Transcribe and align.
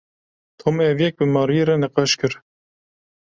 Tom 0.59 0.75
ev 0.89 0.97
yek 1.03 1.15
bi 1.19 1.25
Maryê 1.35 1.63
re 1.67 1.75
nîqaş 1.81 2.11
kir. 2.19 2.33